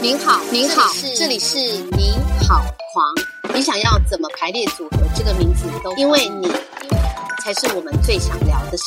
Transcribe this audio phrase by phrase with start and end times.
[0.00, 2.14] 您好，您好，这里是您
[2.48, 3.54] 好狂。
[3.54, 6.48] 你想要怎么排列组合这个名字都，因为你
[7.42, 8.84] 才是我们最想聊的事。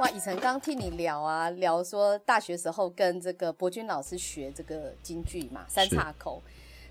[0.00, 6.42] 哇，以晨刚听你聊啊，聊说大学时候跟这个博君老师学这个京剧嘛，三岔口。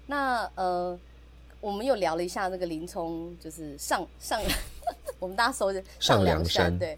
[0.08, 0.98] 那呃，
[1.60, 4.42] 我们又聊了一下那个林冲，就是上上。
[5.20, 6.98] 我们大家说的上梁山，对，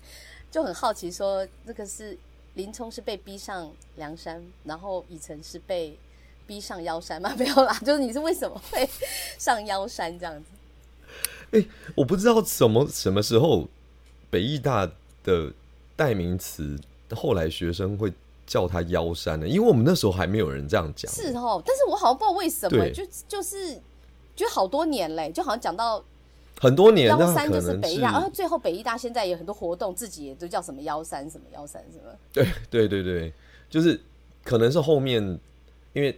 [0.50, 2.18] 就很好奇说，这个是
[2.54, 5.98] 林冲是被逼上梁山，然后以晨是被
[6.48, 7.34] 逼上腰山吗？
[7.38, 8.90] 没有啦，就是你是为什么会
[9.38, 11.60] 上腰山这样子？
[11.60, 11.66] 哎，
[11.96, 13.68] 我不知道什么什么时候
[14.30, 14.90] 北艺大
[15.24, 15.52] 的
[15.96, 16.80] 代名词，
[17.12, 18.12] 后来学生会
[18.46, 19.48] 叫他腰山呢？
[19.48, 21.12] 因为我们那时候还没有人这样讲。
[21.12, 23.80] 是哦，但是我好像不知道为什么，就就是
[24.36, 26.04] 就好多年嘞，就好像讲到。
[26.62, 32.16] 很多年，幺三就是北医大，然后最后北医大现在有很多活动，自己也都叫什么幺三什么幺三什么。
[32.32, 33.34] 对 对对对，
[33.70, 34.00] 就是
[34.44, 35.22] 可能是后面
[35.92, 36.18] 因为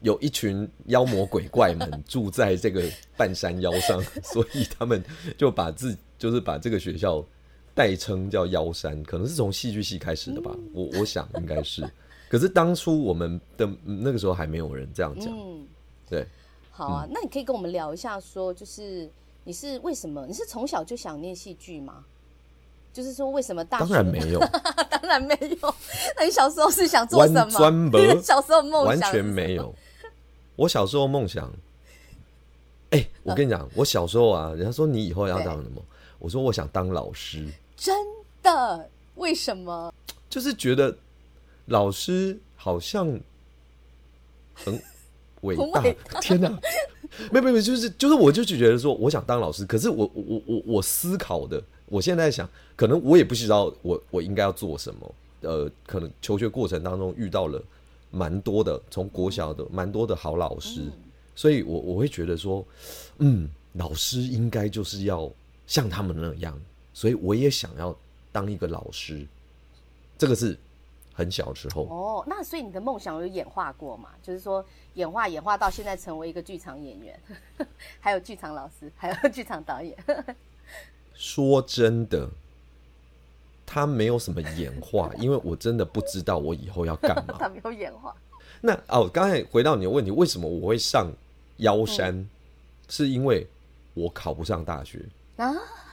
[0.00, 2.82] 有一群妖魔鬼怪们住在这个
[3.18, 5.02] 半山腰上， 所以他们
[5.36, 7.22] 就把自就是把这个学校
[7.76, 10.50] 代称叫妖山，可能是从戏剧系开始的吧。
[10.72, 11.88] 我我想应该是，
[12.28, 15.28] 可是当初我们的那个时候还没有人这样讲。
[15.30, 15.64] 嗯，
[16.10, 16.26] 对。
[16.70, 19.08] 好啊，那你可以跟我们聊一下，说就是。
[19.48, 20.26] 你是为什么？
[20.26, 22.04] 你是从小就想念戏剧吗？
[22.92, 23.84] 就是说，为什么大学？
[23.84, 24.40] 当然没有，
[24.90, 25.74] 当然没有。
[26.18, 27.50] 那你小时候是想做什么？
[28.20, 29.72] 小时候梦想完全没有。
[30.56, 31.48] 我小时候梦想，
[32.90, 35.80] 哎，我跟你讲，我小时候啊，人家说你以后要当什么？
[36.18, 37.46] 我说我想当老师。
[37.76, 37.94] 真
[38.42, 38.90] 的？
[39.16, 39.92] 为什么？
[40.28, 40.96] 就是觉得
[41.66, 43.18] 老师好像
[44.54, 44.80] 很
[45.42, 45.82] 伟大。
[46.20, 46.58] 天哪！
[47.30, 55.14] 没没没，就是就是，我就觉得说，我想当老师，可是我我我我思考的，我现在想，可能我也不知道我我应该要做什么。
[55.42, 57.62] 呃，可能求学过程当中遇到了
[58.10, 60.80] 蛮多的，从国小的蛮多的好老师，
[61.34, 62.66] 所以我我会觉得说，
[63.18, 65.30] 嗯，老师应该就是要
[65.66, 66.58] 像他们那样，
[66.96, 67.94] 所以我也想要
[68.32, 69.26] 当一个老师。
[70.16, 70.58] 这个是
[71.12, 74.08] 很小时候哦，那所以你的梦想有演化过嘛？
[74.22, 74.64] 就是说。
[74.94, 77.20] 演化演化到现在成为一个剧场演员，
[78.00, 79.94] 还有剧场老师，还有剧场导演。
[81.12, 82.26] 说真的，
[83.66, 87.36] 他没有什么演化，因为我真的不知道我以后要干嘛。
[87.38, 88.16] 他没有演化。
[88.62, 91.12] 那哦，刚才回到你的问题，为什么我会上
[91.58, 92.26] 妖山？
[92.88, 93.46] 是因为
[93.92, 95.04] 我考不上大学
[95.36, 95.52] 啊？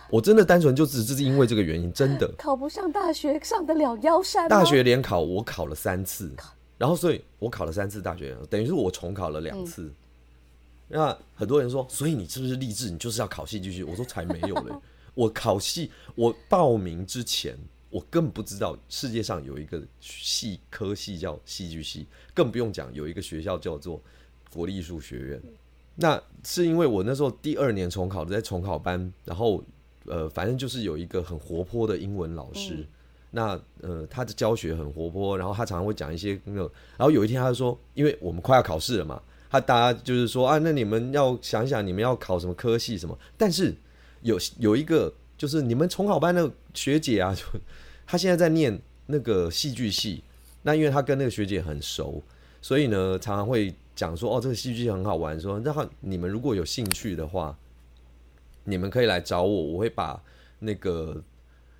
[0.09, 4.47] 我真的单纯就只是因为这个原因，真的考不上大学，上得了腰山？
[4.47, 6.31] 大学联考我考了三次。
[6.75, 9.89] 然后，所以我考了三次大学，等于是我重考了两次。
[10.89, 12.89] 那很多人说，所以你是不是励志？
[12.89, 13.83] 你就是要考戏剧系？
[13.83, 14.75] 我说才没有嘞！
[15.15, 17.57] 我考戏，我报名之前，
[17.89, 24.01] 我更不知道世界上有一个系科系叫戏剧系，更不用讲有一个学校叫做
[24.51, 25.41] 国立艺术学院。
[25.95, 29.63] 那是因为我那时候第二年重考，在重考班，然后
[30.05, 32.85] 呃，反正就是有一个很活泼的英文老师。
[33.35, 36.61] 那呃，他的教学很活泼，然后他常常会讲一些那个，
[36.95, 39.19] 然后有一天他就说，因为我们快要考试了嘛，
[39.49, 43.75] 他大家就是说啊，那你们要想想你们要考什么科系什么，但是
[44.21, 47.43] 有有一个就是你们重考班的学姐啊， 就
[48.05, 50.23] 她现在在念那个戏剧系，
[50.61, 52.21] 那因为她跟那个学姐很熟，
[52.61, 57.57] 所以呢常常会讲说哦，这个戏剧系很好玩，说然后你们如果有兴趣的话，
[58.63, 60.21] 你们可以来找我，我会把
[60.59, 61.23] 那个。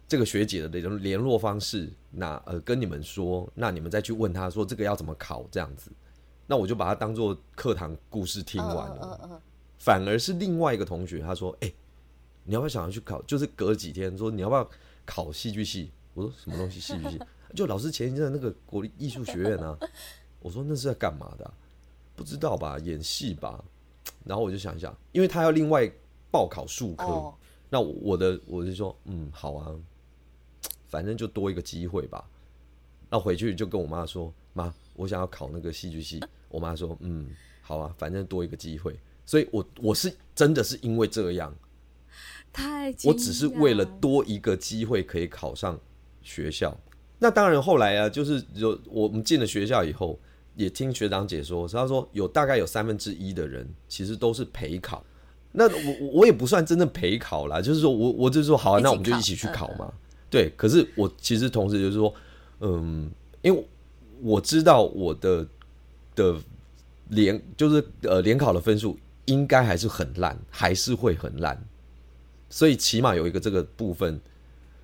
[0.05, 5.89] 这个学姐的那种联络方式，那呃跟你们说，那你们再去问他说这个要怎么考这样子，
[6.45, 9.41] 那我就把它当做课堂故事听完了。
[9.79, 11.73] 反而是另外一个同学他说，哎，
[12.43, 13.19] 你要不要想要去考？
[13.23, 14.69] 就是隔几天说你要不要
[15.03, 15.89] 考戏剧系？
[16.13, 17.19] 我说什么东西戏剧系？
[17.55, 19.75] 就老师前一阵那个国立艺术学院啊。
[20.41, 21.53] 我说那是在干嘛的？
[22.15, 22.77] 不知道吧？
[22.77, 23.63] 演戏吧？
[24.25, 25.91] 然后我就想一想，因为他要另外
[26.33, 27.31] 报考数科，
[27.69, 29.71] 那我的我就说，嗯，好啊。
[30.93, 32.23] 反正就多一个机会吧，
[33.09, 36.23] 那回去就跟我妈说：“妈，我想要考那个戏剧系。
[36.49, 37.31] ”我妈说：“嗯，
[37.63, 38.95] 好啊，反正多一个机会。”
[39.25, 41.51] 所以，我我是真的是因为这样，
[42.51, 45.79] 太我只是为了多一个机会可以考上
[46.21, 46.77] 学校。
[47.17, 50.19] 那当然，后来啊，就是有我们进了学校以后，
[50.55, 55.03] 也听学长姐说，他说有大概有三分之一的人其实都是陪考。
[55.53, 59.93] 那我我也不算真正陪考啦，就是说我我就说好，啊那我们就一起去考嘛。
[60.29, 62.11] 对，可是我其实同时就是说，
[62.59, 63.09] 嗯，
[63.43, 63.67] 因为
[64.21, 65.45] 我知道我的
[66.15, 66.35] 的
[67.09, 71.63] 联就是呃联考的分数应该还是很烂，还是会很烂，
[72.49, 74.19] 所以起码有一个这个部分，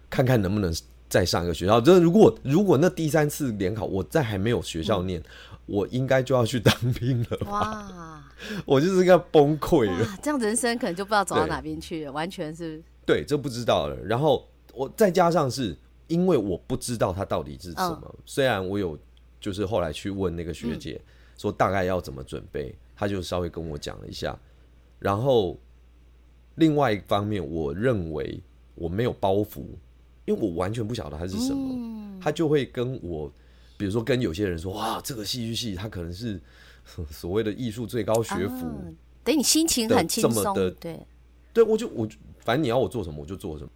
[0.07, 0.71] 看看能不能
[1.09, 1.81] 再上一个学校。
[1.81, 5.21] 就是如果如果那第三次联考我在还没有学校念，
[5.65, 7.37] 我应该就要去当兵了。
[7.47, 8.23] 哇，
[8.65, 10.17] 我就是要崩溃了。
[10.21, 12.81] 这样人生可能就不知道走到哪边去了，完全是。
[13.05, 13.97] 对，这不知道了。
[14.05, 15.75] 然后我再加上是
[16.07, 18.97] 因为我不知道它到底是什么，虽然我有
[19.41, 21.01] 就是后来去问那个学姐。
[21.37, 24.37] 说大概要怎么准备，她就稍微跟我讲了一下。
[24.99, 25.57] 然后
[26.55, 28.43] 另外一方面，我认为
[28.75, 29.63] 我没有包袱，
[30.29, 32.21] 因为我完全不晓得它是什么。
[32.21, 33.31] 他就会跟我，
[33.77, 36.39] 比如说跟有些人说：“哇，这个戏剧系，它可能是
[37.09, 38.93] 所谓的艺术最高学府。”
[39.25, 40.99] 等你心情很轻松的，对
[41.51, 42.07] 对，我就我
[42.39, 43.69] 反正你要我做什么，我就做什么。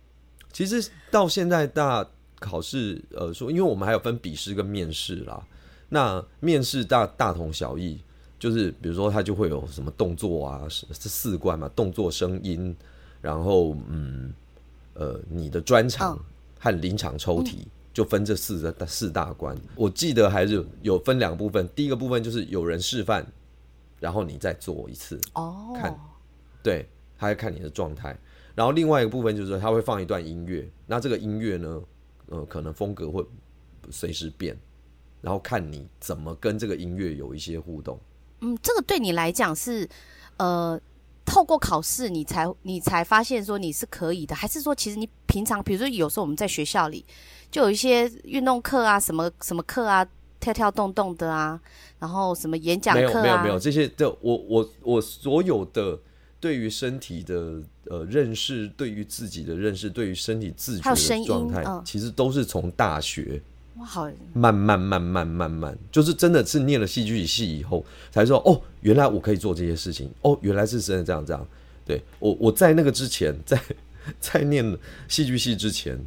[0.52, 2.08] 其实到现在大
[2.40, 5.44] 考试，呃，说因为我们还有分笔试跟面试啦。
[5.90, 8.00] 那面试大大同小异，
[8.38, 12.76] 就是比如说他就会有什么动作啊，是四关嘛，动作、声音，
[13.22, 14.34] 然后嗯
[14.96, 16.20] 呃你的专场
[16.64, 19.54] 和临场抽题，就分这四个四大关。
[19.76, 23.26] 我记得还是有分两个部分，第一个部分就是有人示范，
[24.00, 26.00] 然后你再做一次哦，看，
[26.64, 26.88] 对，
[27.18, 28.18] 他会看你的状态。
[28.56, 31.82] 然后另外一个部分就是他会放一段音乐，那这个音乐呢，
[32.28, 33.26] 呃，可能风格会
[33.90, 34.58] 随时变。
[35.20, 38.00] 然后看你怎么跟这个音乐有一些互动。
[38.42, 39.88] 嗯，这个对你来讲是，
[40.36, 40.80] 呃，
[41.24, 47.04] 透过考试你才你才发现说你是可以的，还是说其实你平常，比如说有时候我们在学校里
[47.50, 50.08] 就有一些运动课啊，什么什么课啊，
[50.40, 51.60] 跳跳动动的啊，
[51.98, 55.98] 然后什么演讲课啊，没有没有没有这些，就我我我所有的
[56.40, 63.42] 对于身体的呃认识，对于自己的认识，对于身体自觉的状态，其实都是从大学。
[63.78, 64.08] 哇，好！
[64.34, 70.12] 慢慢慢慢慢慢，就是真的是念了戏剧系以后，才说哦，原来我可以做这些事情。
[70.22, 71.44] 哦，原来是真的这样这样。
[71.84, 73.60] 对我，我在那个之前，在
[74.20, 74.78] 在念
[75.08, 75.98] 戏剧系之前，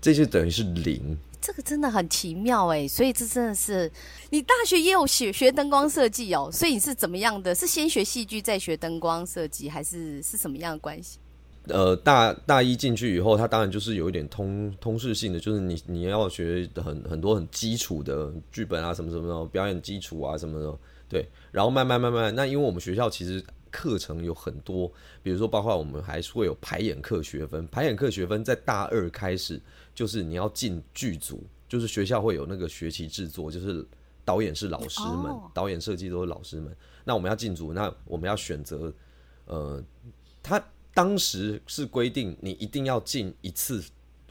[0.00, 1.16] 这些等于是零。
[1.40, 3.92] 这个真的很奇妙哎，所以这真的是
[4.30, 7.54] 你大学也有学学灯光设计哦，所以你是怎么样的？
[7.54, 11.18] 是先学戏剧再学灯光设计，还是是什么样的关系？
[11.66, 20.78] 呃，大大一进去以后，他当然就是有一点通通识性的，就是你你要学很很多很基础的剧本啊，什么什么的表演基础啊，什么的，
[21.10, 21.28] 对。
[21.52, 23.44] 然后慢慢慢慢，那因为我们学校其实
[23.74, 24.88] 课程有很多，
[25.20, 29.60] 比如说包括我们还会有排演课学分，排演课学分在大二开始，
[29.92, 33.84] 就是你要进剧组，就是学校会有那个学期制作，就是
[34.24, 36.76] 导演是老师们，导演设计都是老师们。
[37.04, 38.94] 那我们要进组，那我们要选择，
[39.46, 39.82] 呃，
[40.40, 40.62] 他。
[40.96, 43.82] 当时是规定你一定要进一次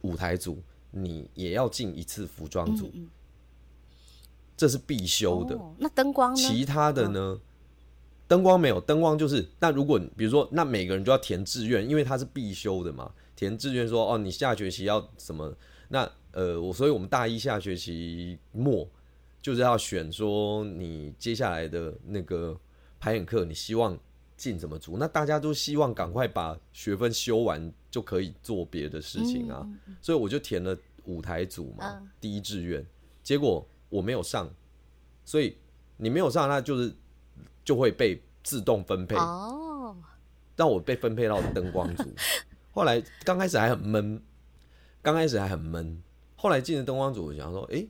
[0.04, 2.90] 舞台组，你也要进一次服装组，
[4.56, 5.60] 这是必修的。
[5.78, 6.38] 那灯光呢？
[6.38, 7.38] 其他的呢？
[8.28, 9.48] 灯光没有，灯光就是。
[9.60, 13.12] 那如果比如说，那每个人都要填志愿，因为它是必修的嘛。
[13.36, 15.56] 填志愿说哦，你下学期要什么？
[15.90, 18.88] 那呃，我所以我们大一下学期末
[19.42, 22.60] 就是要选说你接下来的那个
[23.00, 23.98] 排演课，你希望。
[24.36, 24.98] 进什么组？
[24.98, 29.66] 那大家都希望赶快把学分修完，就可以做别的事情啊。
[30.02, 30.76] 所以我就填了
[31.06, 32.86] 舞台组嘛，第一志愿。
[33.22, 34.50] 结果我没有上，
[35.24, 35.56] 所以
[35.96, 36.94] 你没有上，那就是
[37.64, 39.16] 就会被自动分配。
[39.16, 39.96] 哦，
[40.56, 42.04] 让我被分配到灯光组。
[42.72, 44.22] 后来刚开始还很闷，
[45.02, 46.02] 刚开始还很闷。
[46.36, 47.86] 后来进了灯光组，我想说，哎，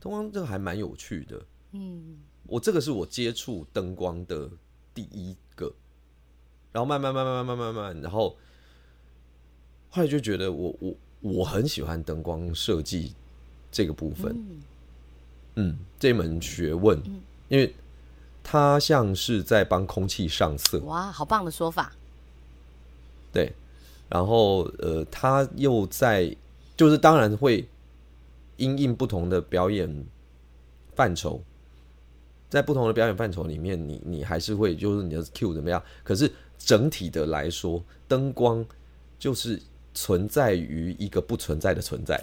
[0.00, 1.42] 灯光这个还蛮有趣的。
[1.72, 4.48] 嗯，我这个是我接触灯光的
[4.94, 5.72] 第一个。
[6.70, 8.36] 然后慢慢慢慢慢慢慢慢，然后
[9.88, 13.14] 后来就觉得我我我很喜欢灯光设计
[13.72, 14.60] 这个部分，
[15.56, 17.02] 嗯，这门学问，
[17.48, 17.74] 因为
[18.50, 21.92] 它像是在帮空气上色，哇，好棒的说法。
[23.30, 23.52] 对，
[24.08, 26.34] 然后呃，他又在
[26.74, 27.68] 就是当然会
[28.56, 30.06] 因应不同的表演
[30.96, 31.42] 范畴，
[32.48, 36.32] 在不同的表演范畴里面，你你还是会就是你的 Q 怎么样，可是。
[36.58, 38.66] 整体的来说，灯光
[39.16, 39.62] 就是
[39.94, 42.20] 存在于一个不存在的存在。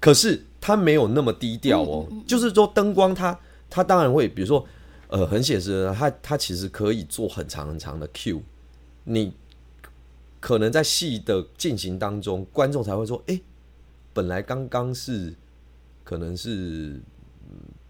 [0.00, 2.06] 可是它没有那么低调哦。
[2.26, 3.38] 就是说，灯光它
[3.68, 4.64] 它当然会，比如说，
[5.08, 8.42] 呃，很显示，它它其实可以做很长很长的 Q。
[9.04, 9.32] 你
[10.40, 13.40] 可能在戏的进行当中，观众才会说：“哎，
[14.12, 15.34] 本来刚刚是
[16.04, 17.00] 可能是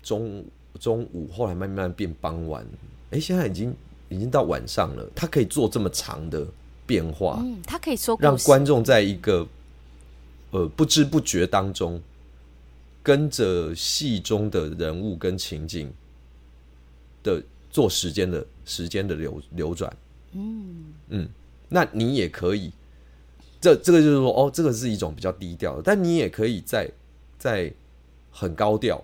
[0.02, 0.44] 中
[0.78, 2.66] 中午，后来慢慢变傍晚。”
[3.10, 3.74] 哎，现在已经
[4.08, 6.46] 已经到晚上了，他可以做这么长的
[6.86, 9.46] 变化，嗯，他可以说让观众在一个
[10.56, 12.00] 呃不知不觉当中
[13.02, 15.92] 跟着戏中的人物跟情景
[17.22, 19.94] 的做时间的时间的流流转。
[20.32, 21.28] 嗯嗯，
[21.68, 22.72] 那你也可以，
[23.60, 26.90] 这这个就是说，哦，这个是一种比较低调的，但你也可以在
[27.38, 27.70] 在
[28.30, 29.02] 很高调，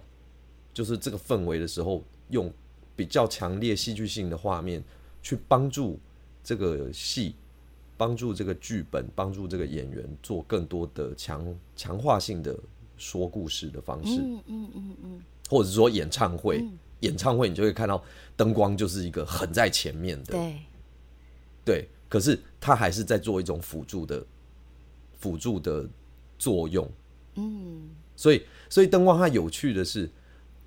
[0.72, 2.50] 就是这个氛围的时候，用
[2.96, 4.82] 比较强烈戏剧性的画面
[5.22, 5.98] 去帮助
[6.42, 7.34] 这个戏，
[8.02, 12.58] 帮助这个剧本，帮助这个演员做更多的强强化性的
[12.96, 14.20] 说故事的方式。
[14.20, 16.64] 嗯嗯嗯嗯，或者说演唱会，
[16.98, 18.02] 演唱会你就会看到
[18.36, 20.32] 灯光就是一个很在前面的。
[20.32, 20.56] 对。
[21.64, 24.26] 对，可是他还是在做一种辅助的
[25.16, 25.88] 辅助的
[26.36, 26.90] 作用。
[27.36, 30.10] 嗯，所以所以灯光它有趣的是，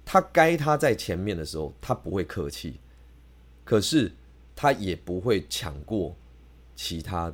[0.05, 2.79] 它该它在前面的时候，它不会客气，
[3.65, 4.09] 可是
[4.55, 6.15] 它也不会抢过
[6.75, 7.33] 其他，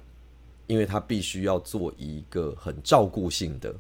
[0.68, 3.76] 因为他必须要做一个很照顾性的，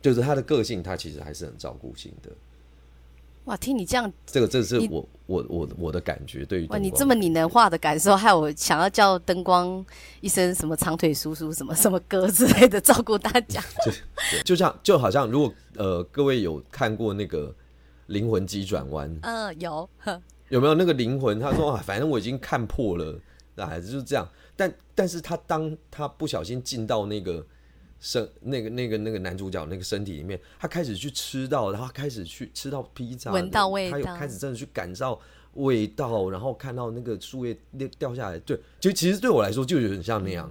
[0.00, 2.30] 就是他的个性，他其实还是很照顾性的。
[3.44, 9.82] 哇，听你这样，这个这是我我我我的感觉，对于哇，你这么拟人化的感受，害我想要叫灯光
[10.20, 13.58] 一声什么长腿叔叔什么什么哥之类的，照顾大家。
[13.82, 13.92] 就
[14.44, 17.54] 就像就好像，如果呃各位有看过那个
[18.08, 19.88] 灵魂急转弯，嗯，有，
[20.50, 21.40] 有没有那个灵魂？
[21.40, 23.18] 他说啊，反正我已经看破了，
[23.58, 24.26] 那孩子就是这样。
[24.56, 27.44] 但但是他当他不小心进到那个。
[28.00, 35.20] 身那个那个那个男主角那个身体里面，他开始去吃到，然后开始去吃到披萨，闻到味道，他有开始真的去感受
[35.54, 40.48] 味道，然后看到那个树叶掉掉下来，对，就其实对我来说就有点像那样。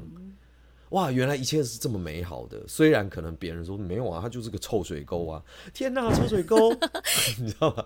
[0.90, 5.42] 哇，原来一切是这么美好的，虽然可能别人说没有啊，它就是个臭水沟啊！
[5.74, 6.58] 天哪，臭水沟，
[7.40, 7.86] 你知道吗？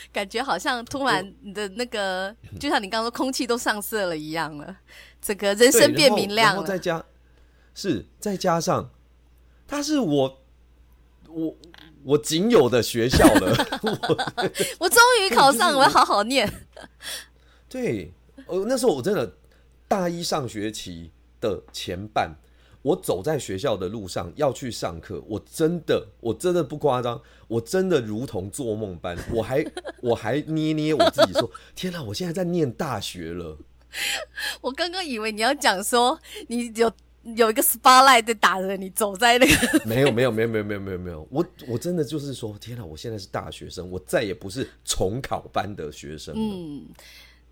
[0.12, 4.76] 感觉好像突然你的那个，就像你刚刚说，空气都上色了一样了，
[5.20, 6.54] 整个人生变明亮了。
[6.54, 7.04] 然后再加。
[7.72, 8.90] 是，再加上，
[9.66, 10.42] 他是我，
[11.28, 11.56] 我
[12.02, 13.56] 我仅有的学校了。
[14.78, 16.52] 我终于考上，我要好好念。
[17.68, 18.12] 对，
[18.46, 19.36] 呃，那时候我真的
[19.86, 22.34] 大一上学期的前半，
[22.82, 29.64] 我走在学校的路上要去上课，我真的，我真的不夸张，我真的如同做梦般， 我还
[30.00, 33.58] 我还捏捏我自己说： 天哪，我现在在念大学了。
[34.60, 36.18] 我刚刚以为你要讲说
[36.48, 36.90] 你有。
[37.36, 42.82] 有一个 spotlight 在打着你，走在那个没有没有没有没有没有没有没有，我我真的就是说，天哪！
[42.82, 46.82] 我现在是大学生，我再也不是重考班的学生嗯，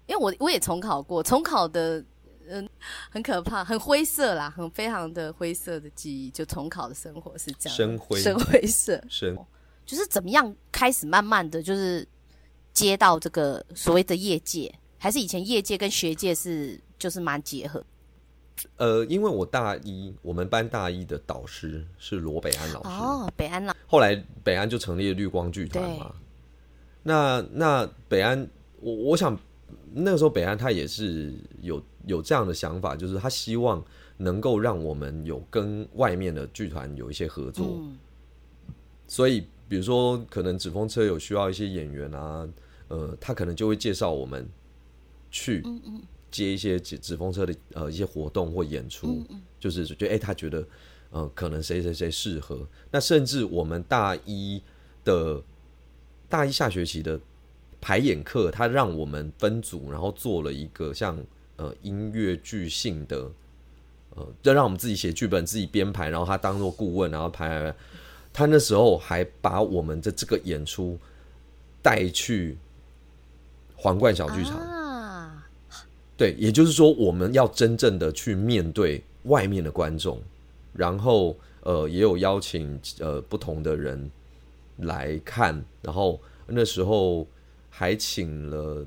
[0.07, 2.03] 因为我我也重考过，重考的
[2.49, 2.69] 嗯
[3.11, 6.31] 很可怕，很灰色啦，很非常的灰色的记忆。
[6.31, 9.37] 就重考的生活是这样，深灰深灰色 深，
[9.87, 12.07] 就是怎么样开始慢慢的就是
[12.73, 17.85] 接到这个所谓的业界，还是以前业界跟学界是就是蛮结合。
[18.77, 26.13] 呃，因为我大一，我们班大一的导师是罗北安老师哦，北安老，后来北安就成立了绿光剧团嘛。
[27.05, 28.49] 那那北安，
[28.81, 29.39] 我我想
[29.93, 33.85] 那个时候北安他也是有有这样的想法，就是他希望
[34.17, 37.81] 能够让我们有跟外面的剧团有一些合作。
[39.07, 42.49] 所以，比如说可能纸风车有需要一些演员啊，
[42.89, 44.49] 呃，他可能就会介绍我们
[45.31, 45.63] 去。
[45.65, 46.03] 嗯嗯。
[46.31, 49.25] 接一些纸纸风车的呃一些活动或演出，
[49.59, 50.63] 就是觉得哎，他觉得
[51.09, 52.69] 呃可能谁谁谁适合。
[52.91, 54.63] 那甚至我们大一
[55.05, 55.43] 的
[56.29, 57.19] 大一下学期的
[57.81, 61.19] 排演课，他让我们分组，然后做了一个像
[61.57, 63.31] 呃音乐剧性的
[64.17, 67.75] 呃，就让我们自己写剧本、自己编排，然后他当做顾问，然后排。
[68.31, 70.97] 他那时候还把我们的这个演出
[71.83, 72.57] 带去
[73.75, 74.61] 皇冠小剧场。
[76.17, 80.23] 对，也就是说，我们要真正的去面对外面的观众，
[80.73, 84.09] 然后呃，也有邀请呃不同的人
[84.77, 87.27] 来看，然后那时候
[87.69, 88.87] 还请了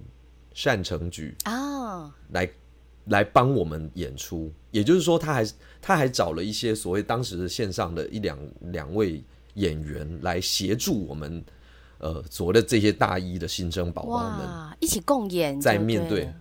[0.63, 2.49] 单成举啊来
[3.05, 5.45] 来帮我们演出，也就是说，他还
[5.81, 8.37] 他还找了一些所谓当时线上的一两
[8.71, 9.23] 两位
[9.55, 11.43] 演员来协助我们，
[11.97, 16.31] 呃，所谓的这些大一的新生宝宝们一起共演，在面对。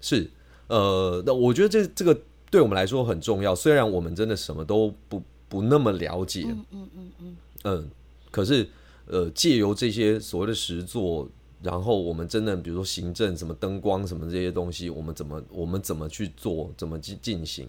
[0.00, 0.30] 是，
[0.68, 2.18] 呃，那我觉得这这个
[2.50, 3.54] 对我们来说很重要。
[3.54, 7.90] 虽然我们真的什么都不不那么了解，嗯嗯嗯嗯，嗯，
[8.30, 8.66] 可是
[9.06, 11.28] 呃，借由这些所谓的实作，
[11.62, 17.68] 然后我们真的比如说行政、什么灯光、什么这些东西，我们怎么我们怎么去做，怎么去进行？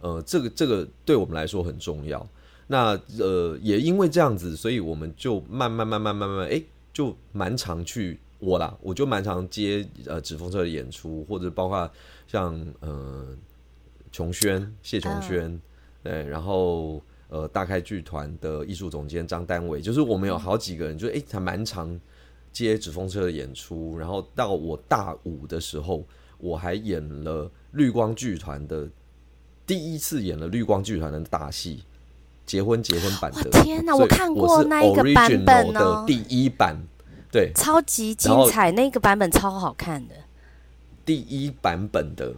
[0.00, 2.26] 呃，这个这个对我们来说很重要。
[2.66, 8.18] 那呃，也因为这样子，所以我们就慢慢慢慢慢慢，哎，就蛮常去。
[8.38, 11.90] 我啦，我就蛮常接呃纸风车的演出，或者包括
[12.26, 13.36] 像呃
[14.10, 15.60] 琼轩谢琼轩，
[16.02, 22.00] 对，然后呃大开剧团的艺术总监张丹伟，就是我们有好几个人，就哎还蛮常
[22.52, 23.96] 接纸风车的演出。
[23.98, 26.04] 然后到我大五的时候，
[26.38, 28.88] 我还演了绿光剧团的
[29.66, 31.82] 第一次演了绿光剧团的大戏。
[32.46, 33.94] 结婚结婚版的，天哪！
[33.94, 36.76] 我看过那一个版本的第一版，
[37.30, 40.14] 对，超级精彩，那个版本超好看的。
[41.04, 42.34] 第一版本的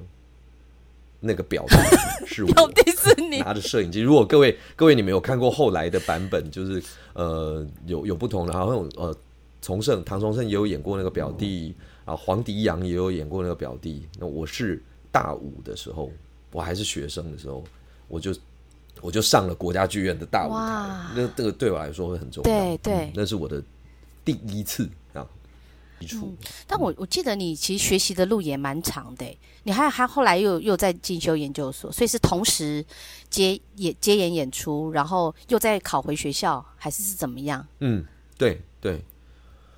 [1.21, 4.03] 那个表弟是我， 表弟是你拿着摄影机。
[4.03, 6.83] 如果各位各位你们有看过后来的版本，就是
[7.15, 9.17] 呃有有不同的，好像呃
[9.63, 14.07] 崇盛唐崇盛也有演过那个表弟，啊黄迪阳也有演过那个表弟。
[14.19, 16.13] 那我是大五的时候，
[16.51, 17.65] 我还是学生的时候，
[18.09, 18.35] 我就。
[19.01, 22.45] 我就上了国家剧院的大舞台，那这个对我来说会很重要。
[22.45, 23.61] 对对，那是我的
[24.25, 25.27] 第一次啊，
[25.99, 26.33] 基础。
[26.69, 29.27] 但我我记得你其实学习的路也蛮长的，
[29.65, 32.85] 你还还后来又又在进修研究所，所以是同时
[33.29, 37.67] 接演接演演出，然后又再考回学校，还是是怎么样？
[37.81, 38.05] 嗯，
[38.39, 39.03] 对对，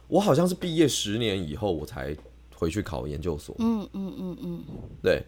[0.08, 2.16] 我好像是毕业十年以后我才
[2.54, 3.54] 回去考研究所。
[3.58, 4.64] 嗯嗯嗯嗯，
[5.02, 5.24] 对。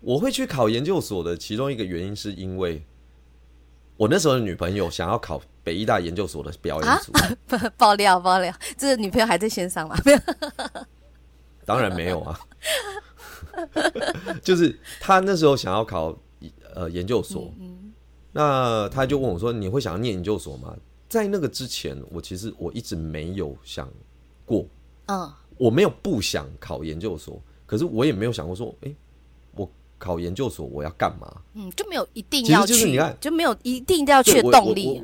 [0.00, 2.84] 我会去考研究所的其中一个原因，是因为
[3.96, 7.12] 我那时候的女朋友想要考北医大研究所的表演组。
[7.76, 9.96] 爆料爆料，这个女朋友还在线上吗？
[10.04, 10.18] 没有，
[11.64, 12.38] 当然没有啊。
[14.40, 16.16] 就是他那时候想要考
[16.74, 17.52] 呃研究所，
[18.30, 20.76] 那他就问我说：“你会想要念研究所吗？”
[21.08, 23.88] 在那个之前，我其实我一直没有想
[24.44, 24.66] 过。
[25.06, 28.94] 嗯，我没有不想考研究所，可是我也没有想过说，哎。
[29.52, 31.42] 我考研究所我要干嘛？
[31.54, 35.02] 嗯，就没有一定要去，你看就没有一定要去的动力。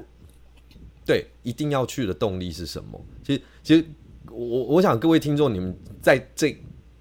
[1.04, 3.00] 对，一定要去的动力是什么？
[3.24, 3.84] 其实，其实
[4.30, 6.56] 我我想各位听众，你们在这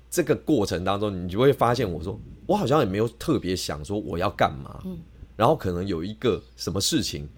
[0.10, 4.82] 这个过程当中，你就会发现，我说我好像也没有特别想说我要干嘛。
[4.86, 4.98] 嗯，
[5.36, 7.30] 然后可能有一个什么事情，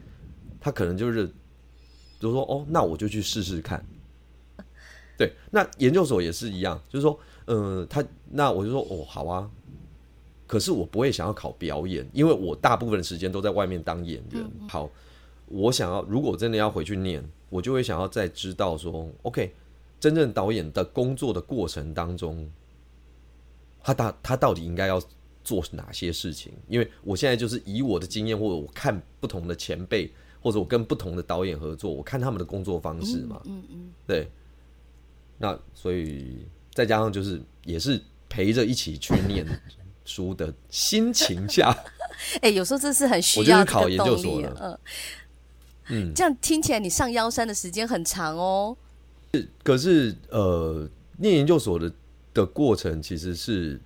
[0.61, 1.29] 他可能就是，
[2.19, 3.83] 就说哦，那我就去试试看。
[5.17, 9.49] 对，那研究所也是一样，就是说，嗯，他那我就说哦，好啊。
[10.47, 14.47] 可是我不会想要考表演，因为我大部分的时间都在外面当演员。
[14.69, 14.87] 好，
[15.47, 19.55] 我想要如果真的要回去念，我就会想要再知道说，OK，
[19.99, 22.47] 真正导演的工作的过程当中，
[23.81, 25.01] 他大他到底应该要
[25.43, 26.53] 做哪些事情？
[26.67, 30.13] 因为我现在就是以我的经验，或者我看不同的前辈，
[30.45, 33.41] 或者我跟不同的导演合作，我看他们的工作方式嘛。
[33.45, 33.91] 嗯嗯。
[34.05, 34.29] 对。
[35.39, 39.43] 那所以再加上就是也是陪着一起去念。
[40.07, 41.75] 书的心情下，
[42.39, 44.79] 哎，有时候这是很需要考研究所的，
[45.89, 48.77] 嗯嗯，这样听起来你上幺三的时间很长哦。
[49.33, 51.91] 是，可是呃，念研究所的
[52.35, 53.81] 的过程其实是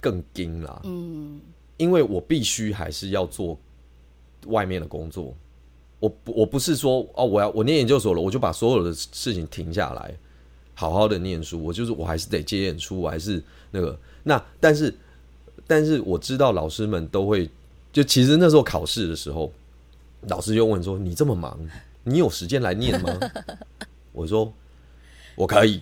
[0.00, 1.40] 更精啦，嗯，
[1.78, 3.58] 因为我必须还是要做
[4.46, 5.36] 外面的工作，
[6.00, 10.12] 我不我不是说哦，我要我念研究所了，我就把所有的事情停下来，
[10.74, 14.92] 好好的念书，我就是我还是得接演出，我还是那个那，但是。
[15.66, 17.48] 但是我知道老师们都会，
[17.92, 19.52] 就其实那时候考试的时候，
[20.22, 21.56] 老师就问说：“你这么忙，
[22.02, 23.16] 你有时间来念吗？”
[24.10, 24.52] 我说
[25.36, 25.80] ：“我可以。”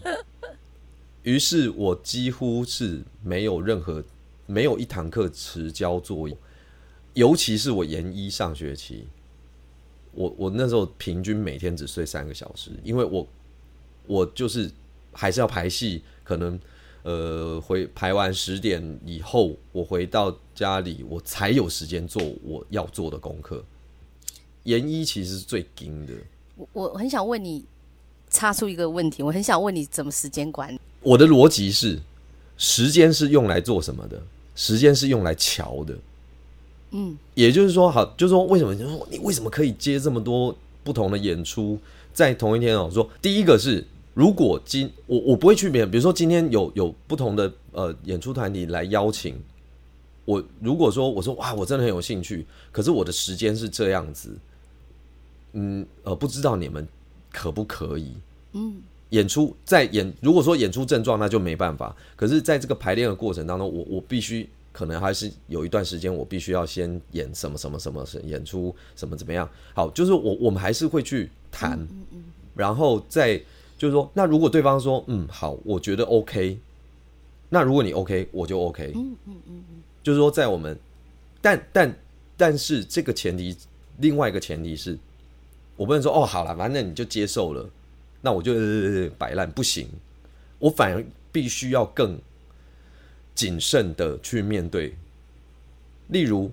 [1.25, 4.05] 于是，我几乎是没有任何
[4.45, 6.37] 没有一堂课迟交作业，
[7.15, 9.07] 尤其是我研一上学期，
[10.19, 13.27] 我我那时候平均每天只睡三个小时，因为我
[14.07, 14.69] 我就是
[15.13, 16.59] 还是要排戏，可能。
[17.05, 23.65] 呃，回排完十点以后，我回到家里，我才有时间做我要做的功课。
[24.65, 26.13] 研一其实是最紧的。
[26.57, 27.65] 我我很想问你，
[28.29, 30.79] 插出一个问题，我很想问你怎么时间管理？
[31.01, 31.99] 我的逻辑是，
[32.59, 34.21] 时间是用来做什么的？
[34.55, 35.97] 时间是用来瞧的。
[36.91, 38.75] 嗯，也就是说，好，就是说，为什么？
[38.75, 41.79] 就是说，你为什么可以接这么多不同的演出，
[42.13, 42.91] 在同一天哦？
[42.93, 43.85] 说第一个是。
[44.15, 49.41] 如果今我我不会去别人，比如说今天有有不同的呃演出团体来邀请
[50.25, 54.37] 我，如果说我说哇我真的很有兴趣，可是我的时间是这样子，
[55.53, 56.85] 嗯呃不知道你们
[57.31, 58.13] 可不可以？
[58.55, 58.79] 嗯，
[59.11, 69.51] 演出在演，如果说演出症状那就没办法，可是在这个排练的过程当中，我我必须可能还是有一段时间，我必须要先演什么什么什么演出什么怎么样？
[69.75, 71.85] 好，就是我我们还是会去谈，
[72.55, 73.41] 然后再。
[73.77, 76.59] 就是说，那如果对方说，嗯，好，我觉得 OK，
[77.49, 78.91] 那如果你 OK，我就 OK。
[78.93, 79.83] 嗯嗯嗯嗯。
[80.03, 80.77] 就是说，在我们，
[81.41, 81.97] 但但
[82.37, 83.57] 但是这个前提，
[83.99, 84.99] 另外一个前提是，
[85.77, 87.71] 我不能说哦，好了，反正你就接受了，
[88.21, 88.53] 那我就
[89.17, 89.87] 摆烂，不行，
[90.59, 92.19] 我反而必须要更
[93.39, 94.97] 谨慎的去面对。
[96.09, 96.51] 例如，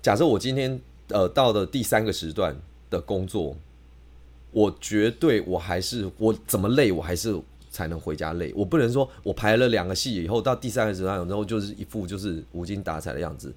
[0.00, 2.56] 假设我今天呃到了第三个时段
[2.88, 3.56] 的工作，
[4.52, 7.36] 我绝对我还是我怎么累，我还是
[7.68, 8.52] 才能回家累。
[8.54, 13.52] 我不能说我排了两个戏以后到第三个时段，然后就是一副就是无精打采的样子。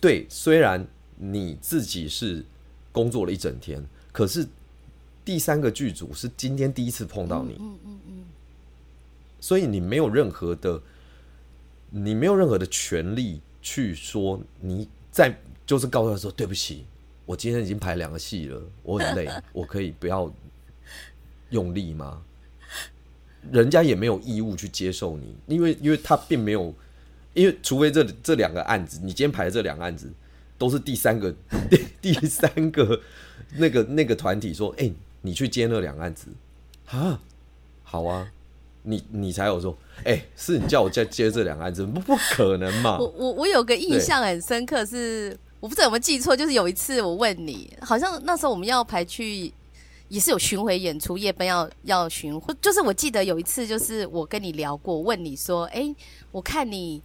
[0.00, 0.84] 对，虽然
[1.16, 2.44] 你自己是
[2.90, 4.44] 工作了一整天，可是
[5.24, 8.24] 第三个剧组是今天第一次碰到你，嗯嗯嗯，
[9.40, 10.80] 所以你没有任何的，
[11.90, 15.34] 你没有任何的权利去说你在
[15.66, 16.84] 就是告诉他说对不起，
[17.26, 20.32] 我今天已经排两个戏了，我很累， 我可以不要
[21.50, 22.22] 用力吗？
[23.50, 26.74] 人家也没有义务去接受你，因为因为他并没有，
[27.32, 30.12] 因为除非这这两个案子，你今天排的这两个案子
[30.58, 31.34] 都是第三个
[31.70, 33.00] 第 第三个
[33.56, 36.26] 那个那个团体说，哎、你去接那两个案子
[36.88, 37.22] 啊，
[37.82, 38.30] 好啊，
[38.82, 43.06] 你你才有说，哎、是你叫我接接这两个案子，不不可能嘛我？
[43.16, 49.52] 我我有个印象很深刻是，我不知道有没有记错，就是有一次我问你，好像那时候我们要排去。
[50.10, 55.94] 也是有巡回演出，夜班要要巡回，就是我记得有一次，就是我跟你聊过，问你说，哎、
[56.32, 57.00] 我看你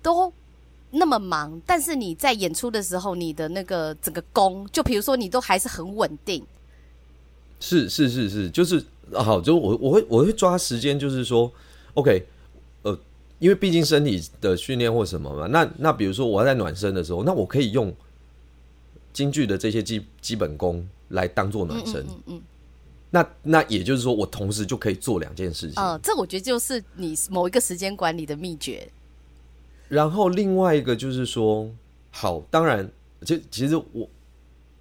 [0.00, 0.32] 都
[0.92, 6.46] 那么忙，但是你在演出的时候，你的那个整个功，就比如说你都还是很稳定，
[7.58, 11.50] 是是是是，就是啊好，就我我会我会抓时间，就是说
[11.94, 12.26] ，OK，
[12.82, 12.98] 呃，
[13.38, 17.94] 因为毕竟身体的训练或什么嘛，那那比如说我要在暖身的时候，那我可以用
[19.12, 22.42] 京剧的这些基基本功来当做暖身，嗯嗯，
[23.10, 25.82] 那那也就是说，我同时就可以做两件事情。
[25.82, 28.86] 呃，这我觉得就是你某一个时间管理的秘诀，
[29.88, 31.68] 然后另外一个就是说，
[32.10, 32.88] 好，当然，
[33.24, 34.08] 其其实我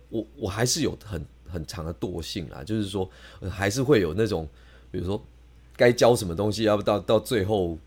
[0.10, 4.48] 我我还是有很很长的惰性啊，就是说、呃还是会有那种，
[4.92, 5.22] 比如说
[5.76, 7.78] 该教什么东西，要不到到最后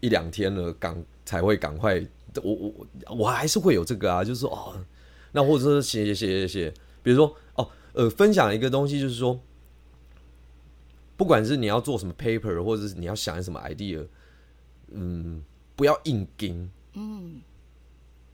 [0.00, 2.00] 一两天了，赶才会赶快，
[2.42, 4.84] 我我我我还是会有这个啊，就是说哦，
[5.32, 9.40] 那或者说写写写写写，比如说哦呃，分享一个东西，就是说。
[11.18, 14.06] 不管是你要做什么 paper，或者是你要想什么 idea，
[14.88, 15.42] 嗯，
[15.74, 16.70] 不要硬盯。
[16.92, 17.40] 嗯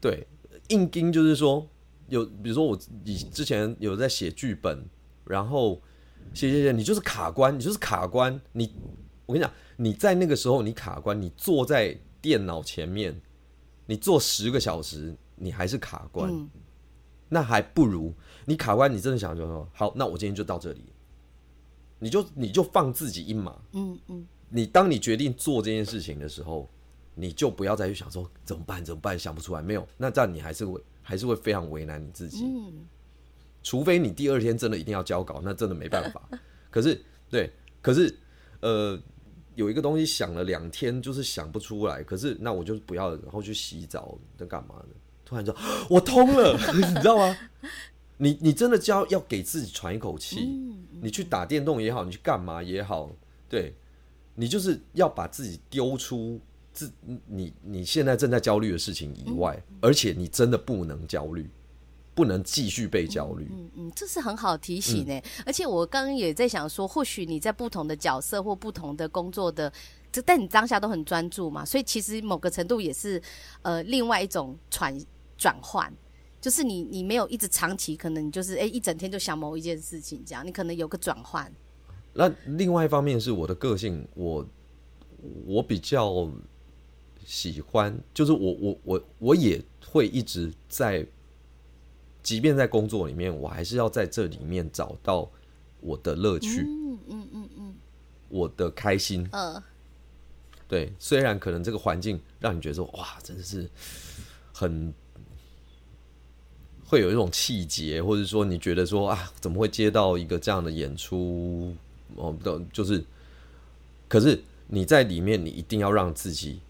[0.00, 0.26] 对，
[0.70, 1.64] 硬盯就是说，
[2.12, 4.84] 有比如说我以之前有在写剧本，
[5.24, 5.80] 然后
[6.34, 8.38] 写写写，你就是卡关，你就是卡关。
[8.52, 8.70] 你
[9.24, 13.18] 我跟你讲，你在那个时候你卡关，你坐在电脑前面，
[13.86, 16.50] 你坐十个小时，你还是卡关，嗯
[17.30, 18.12] 那还不如
[18.44, 20.84] 你卡关，你真的想就说好，那我今天就到这里，
[21.98, 23.58] 你就你就放自己一马。
[23.72, 26.68] 嗯嗯，你当你决定做这件事情的时候，
[27.14, 32.44] 你就不要再去想说怎么办怎么办，想不出来没有，那这样你还是会还是会非常为难你自己。
[32.44, 32.88] 嗯
[33.64, 36.20] 除非你第二天真的一定要交稿，那真的没办法。
[36.68, 37.48] 可是对，
[37.80, 38.12] 可是
[38.58, 39.00] 呃，
[39.54, 44.94] 有一个东西想了两天就是想不出来，可是那我就不要，然后去洗澡，在干嘛呢？
[45.24, 45.56] 突然说
[45.88, 47.36] 我通了， 你知道吗？
[48.16, 50.40] 你你真的就要要给自己喘一口气。
[50.40, 53.10] 嗯你去打电动也好，你去干嘛也好，
[53.48, 53.76] 对
[54.34, 56.40] 你就是要把自己丢出
[56.72, 56.90] 自
[57.26, 61.48] 你你现在正在焦虑的事情以外，而且你真的不能焦虑，
[62.14, 63.48] 不能继续被焦虑。
[63.50, 65.20] 嗯嗯，这是很好提醒呢。
[65.44, 69.72] 而且我刚刚也在想说，或许你在不同的角色或不同的工作的，
[70.10, 73.20] 这但你当下都很专注嘛，所以其实某个程度也是
[73.62, 74.96] 呃另外一种转
[75.36, 75.92] 转换。
[76.40, 81.48] 就是你，你没有一直长期，可能你就是哎、一整天就想某一件事情，这样你可能有个转换。
[82.12, 84.44] 那另外一方面是我的个性，我
[85.46, 86.28] 我比较
[87.24, 91.06] 喜欢，就是我我我我也会一直在，
[92.22, 95.30] 即便在工作里面，我还是要在这里面找到
[95.80, 97.74] 我的乐趣，嗯嗯嗯嗯
[98.28, 99.28] 我的开心。
[99.32, 99.62] 呃，
[100.68, 103.68] 对，虽然可能这个环境让你觉得说哇，真的是
[104.52, 104.92] 很
[106.86, 111.74] 会有一种气节，或者说你觉得说啊，怎么会接到一个这样的演出？
[112.16, 113.02] 哦，不，就是，
[114.08, 116.60] 可是你在里面，你一定要让自己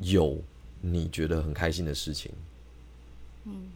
[0.00, 0.38] 有
[0.80, 2.30] 你觉得很开心的事情。
[3.44, 3.68] 嗯，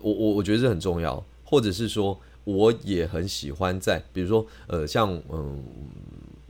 [0.00, 5.62] 我我我觉得这很重要，或者是说，我也很喜欢在，比如说呃，像嗯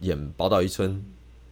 [0.00, 0.90] 演《宝岛一村》。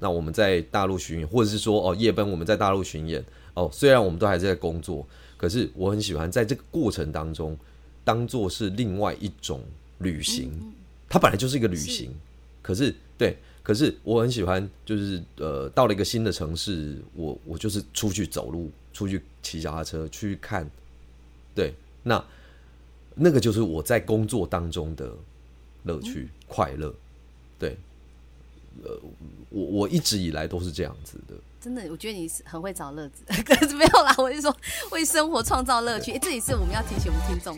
[0.00, 5.04] 那我们在大陆巡演，或者是说哦夜奔我们在大陆巡演哦，虽然我们都还在工作，
[5.36, 7.58] 可是我很喜欢在这个过程当中，
[8.04, 9.60] 当做是另外一种
[9.98, 10.52] 旅行，
[11.08, 12.14] 它本来就是一个旅行，
[12.62, 20.68] 可是对，可是我很喜欢，就是呃到了一个新的城市，我我就是出去走路，出去骑脚踏车去看，
[21.54, 22.24] 对，那
[23.14, 25.12] 那个就是我在工作当中的
[25.84, 26.94] 乐趣、快乐，
[27.58, 27.76] 对。
[28.84, 28.96] 呃，
[29.50, 31.34] 我我一直以来都是这样子的。
[31.60, 34.14] 真的，我觉得你是很会找乐子， 可是没有啦。
[34.18, 34.56] 我是说，
[34.92, 37.56] 为生活创造乐趣，这也是我们要提醒我们听众。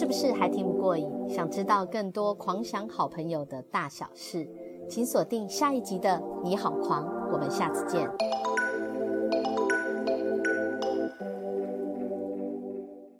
[0.00, 1.06] 是不是还听不过瘾？
[1.28, 4.48] 想知道更多狂想好朋友的大小事，
[4.88, 6.08] 请锁定下一集的
[6.42, 8.10] 《你好狂》，我们下次见。